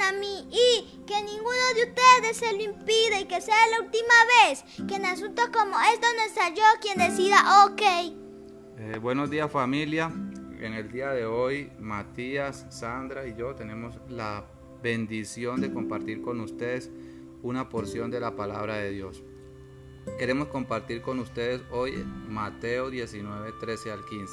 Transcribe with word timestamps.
a 0.00 0.12
mí 0.12 0.48
y 0.50 1.04
que 1.06 1.22
ninguno 1.22 1.74
de 1.74 1.84
ustedes 1.84 2.36
se 2.36 2.52
lo 2.52 2.62
impida 2.62 3.20
y 3.20 3.24
que 3.26 3.40
sea 3.40 3.54
la 3.70 3.84
última 3.84 4.14
vez 4.46 4.64
que 4.88 4.96
en 4.96 5.06
asuntos 5.06 5.48
como 5.48 5.76
estos 5.92 6.10
no 6.16 6.34
sea 6.34 6.54
yo 6.54 6.62
quien 6.80 6.98
decida, 6.98 7.64
ok. 7.66 7.82
Eh, 8.78 8.98
buenos 9.00 9.30
días 9.30 9.50
familia. 9.50 10.10
En 10.60 10.74
el 10.74 10.90
día 10.92 11.10
de 11.10 11.26
hoy 11.26 11.70
Matías, 11.78 12.66
Sandra 12.70 13.26
y 13.26 13.34
yo 13.36 13.54
tenemos 13.54 13.98
la 14.08 14.44
bendición 14.82 15.60
de 15.60 15.72
compartir 15.72 16.22
con 16.22 16.40
ustedes 16.40 16.90
una 17.42 17.68
porción 17.68 18.10
de 18.10 18.20
la 18.20 18.36
palabra 18.36 18.76
de 18.76 18.90
Dios. 18.90 19.22
Queremos 20.18 20.48
compartir 20.48 21.02
con 21.02 21.18
ustedes 21.18 21.62
hoy 21.70 22.04
Mateo 22.28 22.90
19, 22.90 23.52
13 23.60 23.92
al 23.92 24.04
15. 24.04 24.32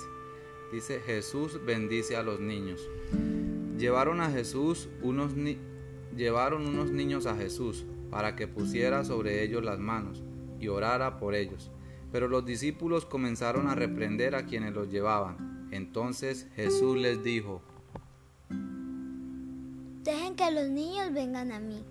Dice 0.71 0.99
Jesús 0.99 1.59
bendice 1.66 2.16
a 2.16 2.23
los 2.23 2.39
niños. 2.39 2.88
Llevaron 3.79 4.19
a 4.19 4.29
Jesús 4.29 4.89
unos 5.01 5.31
llevaron 6.13 6.67
unos 6.67 6.91
niños 6.91 7.25
a 7.25 7.38
Jesús 7.38 7.85
para 8.11 8.35
que 8.35 8.45
pusiera 8.45 9.05
sobre 9.05 9.41
ellos 9.41 9.63
las 9.63 9.79
manos 9.79 10.21
y 10.59 10.67
orara 10.67 11.17
por 11.17 11.33
ellos. 11.33 11.71
Pero 12.11 12.27
los 12.27 12.45
discípulos 12.45 13.05
comenzaron 13.05 13.69
a 13.69 13.75
reprender 13.75 14.35
a 14.35 14.45
quienes 14.45 14.73
los 14.73 14.89
llevaban. 14.89 15.69
Entonces 15.71 16.49
Jesús 16.57 16.97
les 16.97 17.23
dijo, 17.23 17.61
Dejen 20.03 20.35
que 20.35 20.52
los 20.52 20.67
niños 20.67 21.13
vengan 21.13 21.53
a 21.53 21.61
mí 21.61 21.81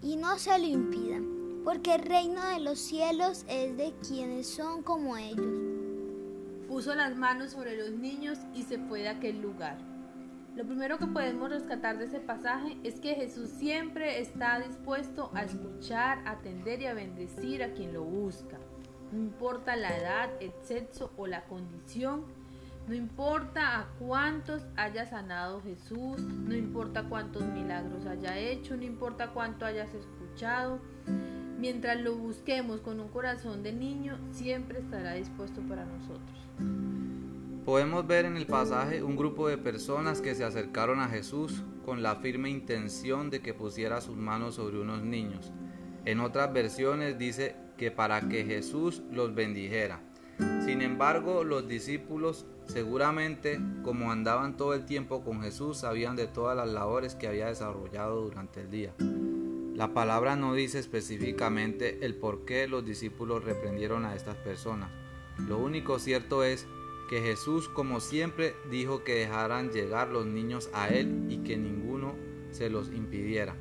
y 0.00 0.16
no 0.16 0.38
se 0.38 0.58
lo 0.58 0.64
impidan, 0.64 1.60
porque 1.62 1.96
el 1.96 2.06
reino 2.06 2.42
de 2.46 2.60
los 2.60 2.78
cielos 2.78 3.44
es 3.50 3.76
de 3.76 3.92
quienes 4.08 4.46
son 4.46 4.82
como 4.82 5.18
ellos. 5.18 5.60
Puso 6.68 6.94
las 6.94 7.14
manos 7.18 7.52
sobre 7.52 7.76
los 7.76 7.90
niños 7.90 8.38
y 8.54 8.62
se 8.62 8.78
fue 8.78 9.02
de 9.02 9.10
aquel 9.10 9.42
lugar. 9.42 9.91
Lo 10.54 10.66
primero 10.66 10.98
que 10.98 11.06
podemos 11.06 11.48
rescatar 11.48 11.98
de 11.98 12.04
ese 12.04 12.20
pasaje 12.20 12.76
es 12.84 13.00
que 13.00 13.14
Jesús 13.14 13.48
siempre 13.48 14.20
está 14.20 14.60
dispuesto 14.60 15.30
a 15.32 15.44
escuchar, 15.44 16.22
atender 16.26 16.82
y 16.82 16.86
a 16.86 16.94
bendecir 16.94 17.62
a 17.62 17.72
quien 17.72 17.94
lo 17.94 18.04
busca. 18.04 18.58
No 19.12 19.18
importa 19.18 19.76
la 19.76 19.96
edad, 19.96 20.30
el 20.40 20.52
sexo 20.62 21.10
o 21.16 21.26
la 21.26 21.44
condición, 21.44 22.26
no 22.86 22.94
importa 22.94 23.78
a 23.78 23.86
cuántos 23.98 24.62
haya 24.76 25.06
sanado 25.06 25.62
Jesús, 25.62 26.20
no 26.20 26.54
importa 26.54 27.04
cuántos 27.04 27.44
milagros 27.44 28.04
haya 28.04 28.36
hecho, 28.38 28.76
no 28.76 28.82
importa 28.82 29.30
cuánto 29.30 29.64
hayas 29.64 29.94
escuchado. 29.94 30.80
Mientras 31.58 32.00
lo 32.00 32.16
busquemos 32.16 32.80
con 32.80 33.00
un 33.00 33.08
corazón 33.08 33.62
de 33.62 33.72
niño, 33.72 34.18
siempre 34.32 34.80
estará 34.80 35.14
dispuesto 35.14 35.62
para 35.62 35.84
nosotros. 35.84 37.01
Podemos 37.64 38.04
ver 38.08 38.24
en 38.24 38.36
el 38.36 38.46
pasaje 38.46 39.04
un 39.04 39.14
grupo 39.14 39.46
de 39.46 39.56
personas 39.56 40.20
que 40.20 40.34
se 40.34 40.42
acercaron 40.42 40.98
a 40.98 41.08
Jesús 41.08 41.62
con 41.84 42.02
la 42.02 42.16
firme 42.16 42.50
intención 42.50 43.30
de 43.30 43.40
que 43.40 43.54
pusiera 43.54 44.00
sus 44.00 44.16
manos 44.16 44.56
sobre 44.56 44.80
unos 44.80 45.02
niños. 45.02 45.52
En 46.04 46.18
otras 46.18 46.52
versiones 46.52 47.18
dice 47.18 47.54
que 47.76 47.92
para 47.92 48.28
que 48.28 48.44
Jesús 48.44 49.02
los 49.12 49.36
bendijera. 49.36 50.00
Sin 50.64 50.82
embargo, 50.82 51.44
los 51.44 51.68
discípulos 51.68 52.46
seguramente, 52.66 53.60
como 53.84 54.10
andaban 54.10 54.56
todo 54.56 54.74
el 54.74 54.84
tiempo 54.84 55.22
con 55.22 55.40
Jesús, 55.42 55.78
sabían 55.78 56.16
de 56.16 56.26
todas 56.26 56.56
las 56.56 56.68
labores 56.68 57.14
que 57.14 57.28
había 57.28 57.46
desarrollado 57.46 58.22
durante 58.22 58.62
el 58.62 58.70
día. 58.70 58.92
La 58.98 59.94
palabra 59.94 60.34
no 60.34 60.52
dice 60.54 60.80
específicamente 60.80 62.04
el 62.04 62.16
por 62.16 62.44
qué 62.44 62.66
los 62.66 62.84
discípulos 62.84 63.44
reprendieron 63.44 64.04
a 64.04 64.16
estas 64.16 64.36
personas. 64.36 64.90
Lo 65.38 65.58
único 65.58 65.98
cierto 65.98 66.44
es 66.44 66.66
que 67.12 67.20
Jesús 67.20 67.68
como 67.68 68.00
siempre 68.00 68.56
dijo 68.70 69.04
que 69.04 69.12
dejaran 69.16 69.70
llegar 69.70 70.08
los 70.08 70.24
niños 70.24 70.70
a 70.72 70.88
Él 70.88 71.26
y 71.28 71.40
que 71.40 71.58
ninguno 71.58 72.14
se 72.52 72.70
los 72.70 72.90
impidiera. 72.90 73.54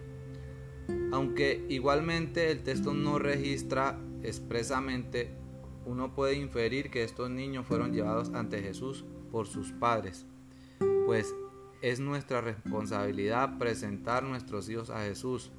Aunque 1.11 1.65
igualmente 1.67 2.49
el 2.49 2.63
texto 2.63 2.93
no 2.93 3.19
registra 3.19 3.99
expresamente, 4.23 5.35
uno 5.85 6.15
puede 6.15 6.35
inferir 6.35 6.89
que 6.89 7.03
estos 7.03 7.29
niños 7.29 7.65
fueron 7.67 7.91
llevados 7.91 8.29
ante 8.33 8.61
Jesús 8.61 9.03
por 9.33 9.47
sus 9.47 9.73
padres, 9.73 10.25
pues 11.05 11.35
es 11.81 11.99
nuestra 11.99 12.39
responsabilidad 12.39 13.57
presentar 13.57 14.23
nuestros 14.23 14.69
hijos 14.69 14.89
a 14.89 15.01
Jesús 15.01 15.51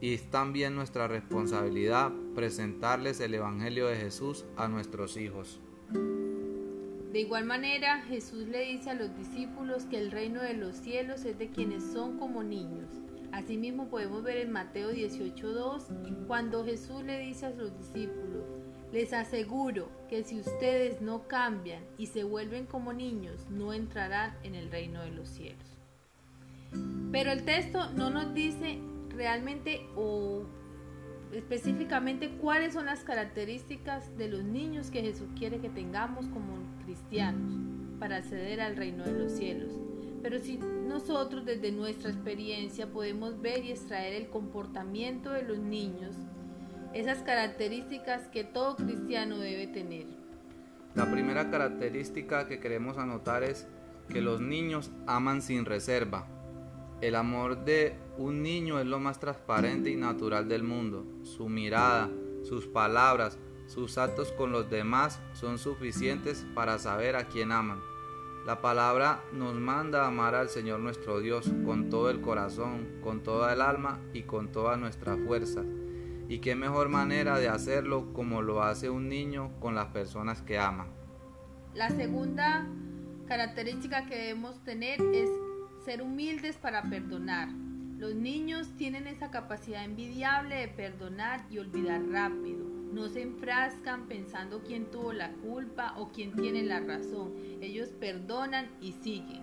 y 0.00 0.14
es 0.14 0.30
también 0.30 0.76
nuestra 0.76 1.08
responsabilidad 1.08 2.12
presentarles 2.36 3.18
el 3.18 3.34
Evangelio 3.34 3.88
de 3.88 3.96
Jesús 3.96 4.44
a 4.56 4.68
nuestros 4.68 5.16
hijos. 5.16 5.58
De 7.16 7.22
igual 7.22 7.46
manera, 7.46 8.02
Jesús 8.02 8.46
le 8.46 8.60
dice 8.60 8.90
a 8.90 8.94
los 8.94 9.16
discípulos 9.16 9.84
que 9.84 9.96
el 9.96 10.10
reino 10.10 10.42
de 10.42 10.52
los 10.52 10.76
cielos 10.76 11.24
es 11.24 11.38
de 11.38 11.48
quienes 11.48 11.82
son 11.82 12.18
como 12.18 12.42
niños. 12.42 12.90
Asimismo 13.32 13.88
podemos 13.88 14.22
ver 14.22 14.36
en 14.36 14.52
Mateo 14.52 14.92
18.2 14.92 16.26
cuando 16.26 16.62
Jesús 16.62 17.02
le 17.04 17.18
dice 17.20 17.46
a 17.46 17.50
los 17.52 17.74
discípulos, 17.78 18.44
les 18.92 19.14
aseguro 19.14 19.88
que 20.10 20.24
si 20.24 20.38
ustedes 20.38 21.00
no 21.00 21.26
cambian 21.26 21.82
y 21.96 22.08
se 22.08 22.22
vuelven 22.22 22.66
como 22.66 22.92
niños, 22.92 23.48
no 23.48 23.72
entrarán 23.72 24.36
en 24.42 24.54
el 24.54 24.70
reino 24.70 25.00
de 25.00 25.12
los 25.12 25.30
cielos. 25.30 25.78
Pero 27.12 27.32
el 27.32 27.46
texto 27.46 27.92
no 27.92 28.10
nos 28.10 28.34
dice 28.34 28.78
realmente 29.08 29.86
o 29.96 30.44
específicamente 31.36 32.30
cuáles 32.40 32.72
son 32.72 32.86
las 32.86 33.04
características 33.04 34.16
de 34.16 34.28
los 34.28 34.42
niños 34.42 34.90
que 34.90 35.02
Jesús 35.02 35.28
quiere 35.38 35.58
que 35.58 35.68
tengamos 35.68 36.26
como 36.28 36.56
cristianos 36.84 37.52
para 37.98 38.16
acceder 38.16 38.60
al 38.60 38.76
reino 38.76 39.04
de 39.04 39.12
los 39.12 39.32
cielos. 39.32 39.72
Pero 40.22 40.40
si 40.40 40.58
nosotros 40.58 41.44
desde 41.44 41.72
nuestra 41.72 42.10
experiencia 42.10 42.86
podemos 42.86 43.40
ver 43.40 43.64
y 43.64 43.70
extraer 43.70 44.14
el 44.14 44.28
comportamiento 44.28 45.30
de 45.30 45.42
los 45.42 45.58
niños, 45.58 46.16
esas 46.94 47.18
características 47.18 48.28
que 48.28 48.42
todo 48.42 48.76
cristiano 48.76 49.38
debe 49.38 49.66
tener. 49.66 50.06
La 50.94 51.10
primera 51.10 51.50
característica 51.50 52.48
que 52.48 52.58
queremos 52.58 52.96
anotar 52.96 53.42
es 53.42 53.66
que 54.08 54.22
los 54.22 54.40
niños 54.40 54.90
aman 55.06 55.42
sin 55.42 55.66
reserva. 55.66 56.26
El 57.02 57.14
amor 57.14 57.64
de 57.64 57.94
un 58.16 58.42
niño 58.42 58.80
es 58.80 58.86
lo 58.86 58.98
más 58.98 59.20
transparente 59.20 59.90
y 59.90 59.96
natural 59.96 60.48
del 60.48 60.62
mundo. 60.62 61.04
Su 61.24 61.48
mirada, 61.48 62.10
sus 62.42 62.66
palabras, 62.66 63.38
sus 63.66 63.98
actos 63.98 64.32
con 64.32 64.50
los 64.50 64.70
demás 64.70 65.20
son 65.34 65.58
suficientes 65.58 66.46
para 66.54 66.78
saber 66.78 67.16
a 67.16 67.28
quién 67.28 67.52
aman. 67.52 67.80
La 68.46 68.62
palabra 68.62 69.22
nos 69.32 69.54
manda 69.54 70.06
amar 70.06 70.34
al 70.34 70.48
Señor 70.48 70.80
nuestro 70.80 71.20
Dios 71.20 71.52
con 71.66 71.90
todo 71.90 72.08
el 72.10 72.22
corazón, 72.22 73.00
con 73.02 73.22
toda 73.22 73.52
el 73.52 73.60
alma 73.60 74.00
y 74.14 74.22
con 74.22 74.50
toda 74.50 74.76
nuestra 74.76 75.16
fuerza. 75.16 75.64
Y 76.28 76.38
qué 76.38 76.54
mejor 76.54 76.88
manera 76.88 77.38
de 77.38 77.48
hacerlo 77.48 78.12
como 78.14 78.40
lo 78.40 78.62
hace 78.62 78.88
un 78.88 79.08
niño 79.08 79.52
con 79.60 79.74
las 79.74 79.88
personas 79.88 80.42
que 80.42 80.58
ama. 80.58 80.86
La 81.74 81.90
segunda 81.90 82.66
característica 83.26 84.06
que 84.06 84.16
debemos 84.16 84.62
tener 84.64 85.00
es 85.12 85.28
ser 85.86 86.02
humildes 86.02 86.56
para 86.56 86.82
perdonar. 86.82 87.48
Los 87.96 88.16
niños 88.16 88.68
tienen 88.76 89.06
esa 89.06 89.30
capacidad 89.30 89.84
envidiable 89.84 90.56
de 90.56 90.66
perdonar 90.66 91.46
y 91.48 91.58
olvidar 91.58 92.02
rápido. 92.08 92.66
No 92.92 93.08
se 93.08 93.22
enfrascan 93.22 94.08
pensando 94.08 94.64
quién 94.64 94.90
tuvo 94.90 95.12
la 95.12 95.30
culpa 95.34 95.94
o 95.96 96.08
quién 96.08 96.32
tiene 96.32 96.64
la 96.64 96.80
razón. 96.80 97.34
Ellos 97.60 97.90
perdonan 98.00 98.68
y 98.80 98.92
siguen. 98.94 99.42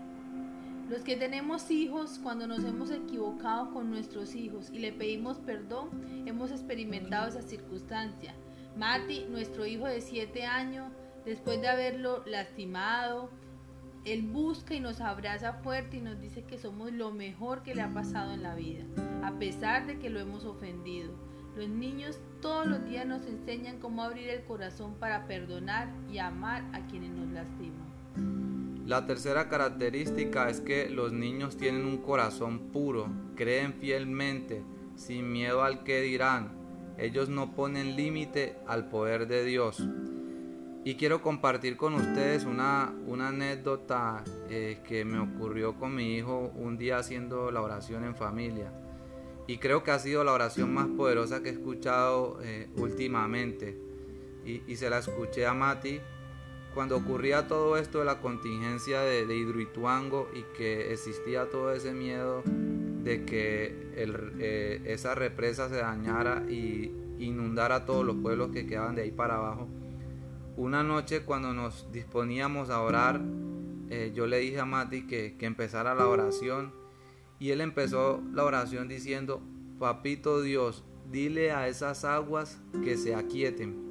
Los 0.89 1.03
que 1.03 1.15
tenemos 1.15 1.71
hijos, 1.71 2.19
cuando 2.21 2.45
nos 2.45 2.65
hemos 2.65 2.91
equivocado 2.91 3.71
con 3.71 3.89
nuestros 3.89 4.35
hijos 4.35 4.69
y 4.69 4.79
le 4.79 4.91
pedimos 4.91 5.38
perdón, 5.38 6.25
hemos 6.27 6.51
experimentado 6.51 7.29
esa 7.29 7.41
circunstancia. 7.41 8.35
Mati, 8.75 9.27
nuestro 9.29 9.65
hijo 9.65 9.88
de 9.88 10.01
7 10.01 10.44
años, 10.44 10.91
después 11.23 11.62
de 11.62 11.69
haberlo 11.69 12.21
lastimado, 12.25 13.29
él 14.05 14.23
busca 14.23 14.73
y 14.75 14.79
nos 14.79 15.00
abraza 15.00 15.53
fuerte 15.53 15.97
y 15.97 16.01
nos 16.01 16.19
dice 16.19 16.44
que 16.44 16.57
somos 16.57 16.91
lo 16.91 17.11
mejor 17.11 17.63
que 17.63 17.73
le 17.73 17.81
ha 17.81 17.94
pasado 17.94 18.33
en 18.33 18.44
la 18.44 18.55
vida, 18.55 18.83
a 19.23 19.31
pesar 19.39 19.88
de 19.88 19.97
que 19.97 20.09
lo 20.09 20.19
hemos 20.19 20.44
ofendido. 20.45 21.13
Los 21.55 21.69
niños 21.69 22.19
todos 22.41 22.67
los 22.67 22.83
días 22.83 23.05
nos 23.05 23.25
enseñan 23.27 23.79
cómo 23.79 24.03
abrir 24.03 24.27
el 24.29 24.44
corazón 24.44 24.95
para 24.95 25.27
perdonar 25.27 25.88
y 26.11 26.17
amar 26.17 26.63
a 26.73 26.85
quienes 26.88 27.11
nos 27.11 27.29
lastiman. 27.29 27.94
La 28.85 29.05
tercera 29.05 29.47
característica 29.47 30.49
es 30.49 30.59
que 30.59 30.89
los 30.89 31.13
niños 31.13 31.56
tienen 31.56 31.85
un 31.85 31.99
corazón 31.99 32.71
puro, 32.73 33.07
creen 33.35 33.73
fielmente, 33.75 34.63
sin 34.95 35.31
miedo 35.31 35.63
al 35.63 35.83
que 35.83 36.01
dirán. 36.01 36.51
Ellos 36.97 37.29
no 37.29 37.56
ponen 37.56 37.95
límite 37.95 38.57
al 38.67 38.89
poder 38.89 39.27
de 39.27 39.45
Dios. 39.45 39.81
Y 40.85 40.95
quiero 40.95 41.21
compartir 41.21 41.77
con 41.77 41.94
ustedes 41.94 42.44
una, 42.44 42.94
una 43.07 43.30
anécdota 43.30 44.21
eh, 44.50 44.81
que 44.85 45.06
me 45.06 45.18
ocurrió 45.18 45.75
con 45.75 45.95
mi 45.95 46.18
hijo 46.18 46.51
un 46.56 46.77
día 46.77 46.97
haciendo 46.97 47.51
la 47.51 47.62
oración 47.62 48.03
en 48.03 48.15
familia. 48.15 48.74
Y 49.47 49.59
creo 49.59 49.83
que 49.83 49.91
ha 49.91 50.00
sido 50.00 50.25
la 50.25 50.33
oración 50.33 50.74
más 50.74 50.88
poderosa 50.88 51.41
que 51.41 51.50
he 51.50 51.51
escuchado 51.53 52.39
eh, 52.44 52.68
últimamente. 52.75 53.77
Y, 54.45 54.75
se 54.75 54.89
la 54.89 55.00
escuché 55.00 55.45
a 55.45 55.53
Mati 55.53 56.01
cuando 56.74 56.97
ocurría 56.97 57.47
todo 57.47 57.77
esto 57.77 58.00
de 58.00 58.06
la 58.06 58.19
contingencia 58.19 59.00
de, 59.00 59.25
de 59.25 59.38
Hidroituango 59.38 60.27
y 60.33 60.44
que 60.57 60.91
existía 60.91 61.50
todo 61.50 61.71
ese 61.71 61.94
miedo 61.94 62.44
de 62.45 63.24
que 63.24 63.94
eh, 63.95 64.81
esa 64.83 65.15
represa 65.15 65.69
se 65.69 65.77
dañara 65.77 66.44
y 66.50 66.91
inundara 67.19 67.85
todos 67.85 68.06
los 68.06 68.18
pueblos 68.18 68.51
que 68.51 68.65
quedaban 68.65 68.95
de 68.95 69.03
ahí 69.03 69.12
para 69.12 69.35
abajo. 69.35 69.69
Una 70.55 70.83
noche 70.83 71.23
cuando 71.23 71.53
nos 71.53 71.91
disponíamos 71.91 72.69
a 72.69 72.81
orar, 72.81 73.19
eh, 73.89 74.11
yo 74.13 74.27
le 74.27 74.38
dije 74.38 74.59
a 74.59 74.65
Mati 74.65 75.07
que, 75.07 75.35
que 75.38 75.47
empezara 75.47 75.95
la 75.95 76.07
oración 76.07 76.73
y 77.39 77.50
él 77.50 77.59
empezó 77.59 78.21
la 78.31 78.44
oración 78.44 78.88
diciendo, 78.88 79.41
Papito 79.79 80.41
Dios, 80.41 80.83
dile 81.11 81.51
a 81.51 81.67
esas 81.67 82.05
aguas 82.05 82.61
que 82.83 82.97
se 82.97 83.15
aquieten. 83.15 83.83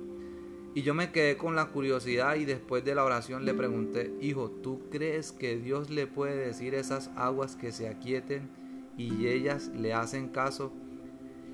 Y 0.75 0.83
yo 0.83 0.95
me 0.95 1.13
quedé 1.13 1.37
con 1.37 1.55
la 1.55 1.67
curiosidad 1.67 2.37
y 2.37 2.45
después 2.45 2.85
de 2.85 2.95
la 2.95 3.05
oración 3.05 3.45
le 3.45 3.53
pregunté, 3.53 4.15
hijo, 4.21 4.51
¿tú 4.51 4.89
crees 4.91 5.33
que 5.33 5.57
Dios 5.57 5.91
le 5.91 6.07
puede 6.07 6.37
decir 6.37 6.75
esas 6.75 7.11
aguas 7.17 7.57
que 7.57 7.73
se 7.73 7.89
aquieten 7.89 8.49
y 8.97 9.27
ellas 9.27 9.71
le 9.75 9.93
hacen 9.93 10.29
caso? 10.29 10.73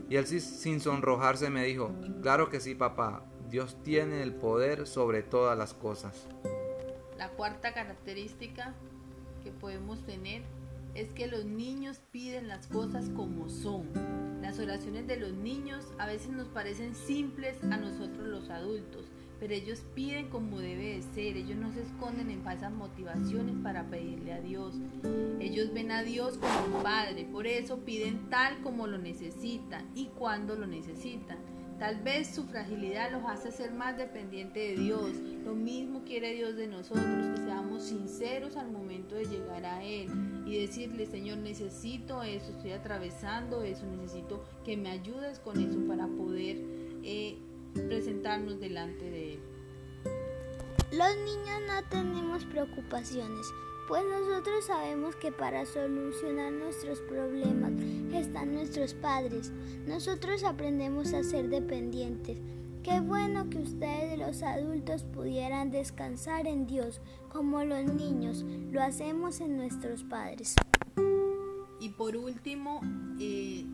Y 0.08 0.16
él 0.16 0.26
sin 0.26 0.80
sonrojarse 0.80 1.50
me 1.50 1.64
dijo, 1.64 1.92
claro 2.22 2.48
que 2.48 2.60
sí, 2.60 2.74
papá, 2.74 3.24
Dios 3.50 3.76
tiene 3.82 4.22
el 4.22 4.34
poder 4.34 4.86
sobre 4.86 5.22
todas 5.22 5.56
las 5.56 5.72
cosas. 5.72 6.26
La 7.16 7.30
cuarta 7.30 7.72
característica 7.72 8.74
que 9.42 9.50
podemos 9.50 10.04
tener 10.04 10.42
es 10.94 11.10
que 11.12 11.28
los 11.28 11.46
niños 11.46 12.00
piden 12.10 12.48
las 12.48 12.66
cosas 12.66 13.08
como 13.16 13.48
son. 13.48 13.88
Las 14.42 14.58
oraciones 14.58 15.06
de 15.06 15.16
los 15.16 15.32
niños 15.32 15.86
a 15.98 16.06
veces 16.06 16.28
nos 16.30 16.48
parecen 16.48 16.94
simples 16.94 17.62
a 17.64 17.78
nosotros 17.78 18.26
los 18.28 18.50
adultos, 18.50 19.06
pero 19.40 19.54
ellos 19.54 19.82
piden 19.94 20.28
como 20.28 20.58
debe 20.58 20.96
de 20.96 21.02
ser, 21.02 21.36
ellos 21.38 21.56
no 21.56 21.72
se 21.72 21.82
esconden 21.82 22.30
en 22.30 22.42
falsas 22.42 22.72
motivaciones 22.72 23.54
para 23.62 23.84
pedirle 23.84 24.34
a 24.34 24.40
Dios. 24.40 24.74
Ellos 25.40 25.72
ven 25.72 25.90
a 25.90 26.02
Dios 26.02 26.36
como 26.36 26.76
un 26.76 26.82
padre, 26.82 27.24
por 27.24 27.46
eso 27.46 27.78
piden 27.78 28.28
tal 28.28 28.60
como 28.62 28.86
lo 28.86 28.98
necesitan 28.98 29.88
y 29.94 30.06
cuando 30.08 30.54
lo 30.54 30.66
necesitan. 30.66 31.38
Tal 31.78 32.00
vez 32.02 32.26
su 32.34 32.44
fragilidad 32.44 33.12
los 33.12 33.22
hace 33.24 33.52
ser 33.52 33.72
más 33.72 33.96
dependientes 33.96 34.76
de 34.76 34.82
Dios. 34.82 35.12
Lo 35.44 35.54
mismo 35.54 36.02
quiere 36.04 36.34
Dios 36.34 36.56
de 36.56 36.66
nosotros, 36.66 37.04
que 37.04 37.42
seamos 37.42 37.84
sinceros 37.84 38.56
al 38.56 38.72
momento 38.72 39.14
de 39.14 39.26
llegar 39.26 39.64
a 39.64 39.84
Él 39.84 40.08
y 40.44 40.58
decirle, 40.58 41.06
Señor, 41.06 41.38
necesito 41.38 42.24
eso, 42.24 42.50
estoy 42.50 42.72
atravesando 42.72 43.62
eso, 43.62 43.86
necesito 43.86 44.44
que 44.64 44.76
me 44.76 44.90
ayudes 44.90 45.38
con 45.38 45.60
eso 45.60 45.78
para 45.86 46.08
poder 46.08 46.56
eh, 47.04 47.38
presentarnos 47.74 48.58
delante 48.58 49.08
de 49.08 49.34
Él. 49.34 49.40
Los 50.90 51.16
niños 51.16 51.60
no 51.68 51.88
tenemos 51.90 52.44
preocupaciones, 52.46 53.46
pues 53.88 54.04
nosotros 54.04 54.66
sabemos 54.66 55.16
que 55.16 55.32
para 55.32 55.64
solucionar 55.64 56.52
nuestros 56.52 57.00
problemas 57.00 57.72
están 58.12 58.52
nuestros 58.52 58.92
padres. 58.92 59.50
Nosotros 59.86 60.44
aprendemos 60.44 61.14
a 61.14 61.24
ser 61.24 61.48
dependientes. 61.48 62.38
Qué 62.82 63.00
bueno 63.00 63.48
que 63.48 63.58
ustedes 63.58 64.18
los 64.18 64.42
adultos 64.42 65.04
pudieran 65.04 65.70
descansar 65.70 66.46
en 66.46 66.66
Dios 66.66 67.00
como 67.30 67.64
los 67.64 67.84
niños 67.84 68.44
lo 68.70 68.82
hacemos 68.82 69.40
en 69.40 69.56
nuestros 69.56 70.04
padres. 70.04 70.54
Y 71.80 71.88
por 71.90 72.14
último, 72.14 72.80
eh, 73.18 73.64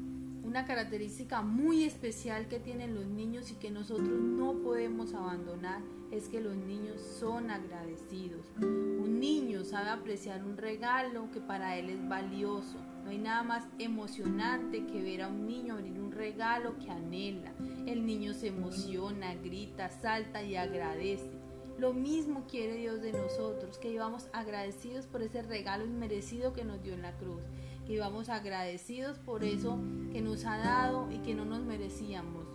una 0.44 0.66
característica 0.66 1.40
muy 1.40 1.84
especial 1.84 2.48
que 2.48 2.60
tienen 2.60 2.94
los 2.94 3.06
niños 3.06 3.50
y 3.50 3.54
que 3.54 3.70
nosotros 3.70 4.20
no 4.20 4.58
podemos 4.62 5.14
abandonar 5.14 5.80
es 6.10 6.28
que 6.28 6.40
los 6.40 6.54
niños 6.54 7.00
son 7.00 7.50
agradecidos. 7.50 8.46
Un 8.60 9.18
niño 9.18 9.64
sabe 9.64 9.88
apreciar 9.88 10.44
un 10.44 10.56
regalo 10.56 11.30
que 11.32 11.40
para 11.40 11.76
él 11.76 11.88
es 11.88 12.08
valioso. 12.08 12.78
No 13.02 13.10
hay 13.10 13.18
nada 13.18 13.42
más 13.42 13.64
emocionante 13.78 14.86
que 14.86 15.02
ver 15.02 15.22
a 15.22 15.28
un 15.28 15.46
niño 15.46 15.74
abrir 15.74 15.98
un 15.98 16.12
regalo 16.12 16.78
que 16.78 16.90
anhela. 16.90 17.52
El 17.86 18.06
niño 18.06 18.34
se 18.34 18.48
emociona, 18.48 19.34
grita, 19.34 19.88
salta 19.88 20.42
y 20.42 20.56
agradece. 20.56 21.30
Lo 21.78 21.92
mismo 21.92 22.44
quiere 22.48 22.76
Dios 22.76 23.00
de 23.00 23.12
nosotros, 23.12 23.78
que 23.78 23.90
vivamos 23.90 24.28
agradecidos 24.32 25.06
por 25.06 25.22
ese 25.22 25.42
regalo 25.42 25.84
inmerecido 25.84 26.52
que 26.52 26.64
nos 26.64 26.82
dio 26.82 26.94
en 26.94 27.02
la 27.02 27.16
cruz 27.16 27.42
que 27.86 27.94
íbamos 27.94 28.28
agradecidos 28.28 29.18
por 29.18 29.44
eso 29.44 29.78
que 30.12 30.22
nos 30.22 30.44
ha 30.44 30.56
dado 30.58 31.10
y 31.10 31.18
que 31.18 31.34
no 31.34 31.44
nos 31.44 31.62
merecíamos, 31.62 32.46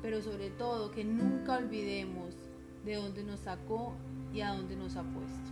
pero 0.00 0.22
sobre 0.22 0.50
todo 0.50 0.90
que 0.90 1.04
nunca 1.04 1.58
olvidemos 1.58 2.34
de 2.84 2.96
dónde 2.96 3.22
nos 3.24 3.40
sacó 3.40 3.94
y 4.32 4.40
a 4.40 4.54
dónde 4.54 4.76
nos 4.76 4.96
ha 4.96 5.02
puesto. 5.02 5.50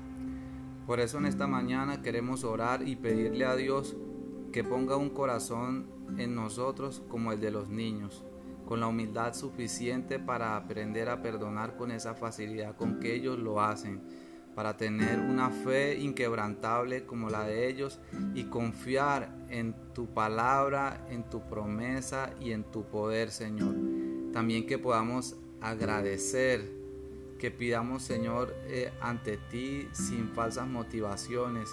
Por 0.87 1.01
eso 1.01 1.19
en 1.19 1.27
esta 1.27 1.47
mañana 1.47 2.03
queremos 2.03 2.45
orar 2.45 2.87
y 2.87 2.97
pedirle 2.97 3.45
a 3.45 3.55
Dios 3.55 3.95
que 4.53 4.65
ponga 4.65 4.97
un 4.97 5.11
corazón 5.11 5.87
en 6.19 6.35
nosotros 6.35 7.03
como 7.09 7.33
el 7.33 7.41
de 7.41 7.53
los 7.53 7.69
niños, 7.69 8.25
con 8.67 8.81
la 8.81 8.89
humildad 8.89 9.35
suficiente 9.35 10.19
para 10.19 10.57
aprender 10.57 11.09
a 11.09 11.23
perdonar 11.23 11.77
con 11.77 11.91
esa 11.91 12.15
facilidad 12.15 12.77
con 12.77 12.99
que 12.99 13.15
ellos 13.15 13.39
lo 13.39 13.61
hacen 13.61 14.01
para 14.55 14.77
tener 14.77 15.21
una 15.21 15.51
fe 15.51 15.99
inquebrantable 15.99 17.05
como 17.05 17.31
la 17.31 17.45
de 17.45 17.69
ellos 17.69 17.99
y 18.35 18.45
confiar 18.45 19.35
en 19.49 19.75
tu 19.95 20.13
palabra, 20.13 21.07
en 21.11 21.29
tu 21.29 21.49
promesa 21.49 22.35
y 22.41 22.53
en 22.53 22.65
tu 22.65 22.85
poder, 22.85 23.31
Señor. 23.31 23.75
También 24.33 24.67
que 24.67 24.79
podamos 24.79 25.37
agradecer, 25.61 26.71
que 27.39 27.51
pidamos, 27.51 28.03
Señor, 28.03 28.55
eh, 28.67 28.93
ante 29.01 29.39
ti 29.51 29.89
sin 29.93 30.29
falsas 30.29 30.69
motivaciones, 30.69 31.71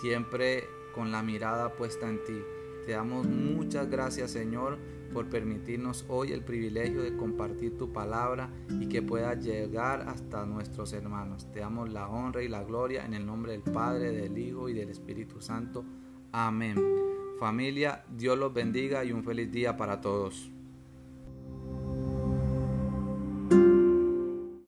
siempre 0.00 0.64
con 0.94 1.12
la 1.12 1.22
mirada 1.22 1.72
puesta 1.74 2.08
en 2.08 2.22
ti. 2.24 2.42
Te 2.86 2.92
damos 2.92 3.26
muchas 3.26 3.88
gracias, 3.88 4.30
Señor 4.30 4.78
por 5.14 5.30
permitirnos 5.30 6.04
hoy 6.08 6.32
el 6.32 6.42
privilegio 6.42 7.00
de 7.02 7.16
compartir 7.16 7.78
tu 7.78 7.92
palabra 7.92 8.50
y 8.80 8.88
que 8.88 9.00
pueda 9.00 9.34
llegar 9.34 10.08
hasta 10.08 10.44
nuestros 10.44 10.92
hermanos. 10.92 11.46
Te 11.52 11.60
damos 11.60 11.90
la 11.90 12.08
honra 12.08 12.42
y 12.42 12.48
la 12.48 12.64
gloria 12.64 13.06
en 13.06 13.14
el 13.14 13.24
nombre 13.24 13.52
del 13.52 13.62
Padre, 13.62 14.10
del 14.10 14.36
Hijo 14.36 14.68
y 14.68 14.74
del 14.74 14.90
Espíritu 14.90 15.40
Santo. 15.40 15.84
Amén. 16.32 16.74
Familia, 17.38 18.04
Dios 18.10 18.36
los 18.36 18.52
bendiga 18.52 19.04
y 19.04 19.12
un 19.12 19.22
feliz 19.22 19.50
día 19.52 19.76
para 19.76 20.00
todos. 20.00 20.50